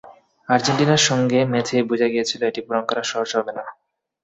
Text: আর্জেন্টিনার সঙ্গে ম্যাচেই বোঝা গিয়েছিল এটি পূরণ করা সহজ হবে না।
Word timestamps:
আর্জেন্টিনার 0.49 1.01
সঙ্গে 1.09 1.39
ম্যাচেই 1.51 1.83
বোঝা 1.89 2.07
গিয়েছিল 2.13 2.41
এটি 2.45 2.61
পূরণ 2.65 2.83
করা 2.89 3.03
সহজ 3.11 3.29
হবে 3.37 3.51
না। 3.57 3.63